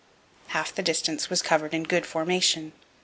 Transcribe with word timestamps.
Half 0.47 0.73
the 0.73 0.81
distance 0.81 1.29
was 1.29 1.43
covered 1.43 1.75
in 1.75 1.83
good 1.83 2.07
formation. 2.07 2.71